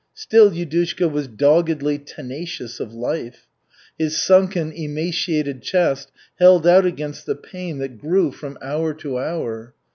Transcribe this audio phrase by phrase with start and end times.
[0.15, 3.45] Still Yudushka was doggedly tenacious of life.
[3.99, 9.75] His sunken, emaciated chest held out against the pain that grew from hour to hour.